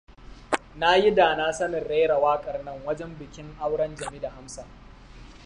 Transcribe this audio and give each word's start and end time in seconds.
Na 0.75 0.95
yi 1.01 1.11
dana 1.15 1.53
sanin 1.53 1.83
raira 1.89 2.17
wakar 2.25 2.63
nan 2.63 2.77
wajen 2.85 3.11
bikin 3.19 3.47
auren 3.59 3.95
Jami 3.97 4.19
da 4.19 4.29
Amsa. 4.39 4.65